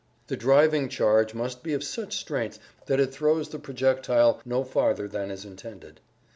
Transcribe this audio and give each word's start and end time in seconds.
The 0.29 0.35
driving 0.35 0.89
charge 0.89 1.35
must 1.35 1.61
be 1.61 1.75
of 1.75 1.83
such 1.83 2.17
strength 2.17 2.57
that 2.87 2.99
it 2.99 3.13
throws 3.13 3.49
the 3.49 3.59
projectile 3.59 4.41
no 4.45 4.63
farther 4.63 5.07
than 5.07 5.29
is 5.29 5.45
intended. 5.45 5.99